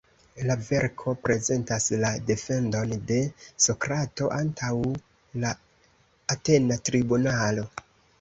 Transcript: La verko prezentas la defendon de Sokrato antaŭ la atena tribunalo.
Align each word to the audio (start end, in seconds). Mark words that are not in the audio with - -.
La 0.49 0.53
verko 0.67 1.11
prezentas 1.25 1.83
la 2.03 2.09
defendon 2.29 2.95
de 3.11 3.17
Sokrato 3.65 4.31
antaŭ 4.37 4.71
la 5.45 5.53
atena 6.37 6.79
tribunalo. 6.91 7.67